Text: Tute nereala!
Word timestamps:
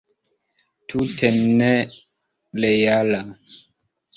Tute 0.93 1.29
nereala! 1.61 3.21